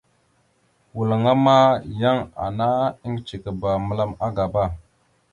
[0.95, 1.57] Walŋa ma,
[1.99, 2.67] yan ana
[3.05, 4.63] iŋgəcekaba məla agaba.